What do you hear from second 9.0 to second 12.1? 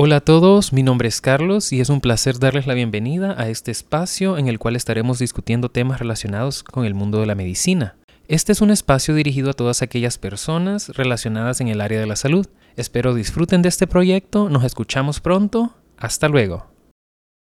dirigido a todas aquellas personas relacionadas en el área de